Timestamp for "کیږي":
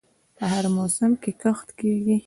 1.79-2.17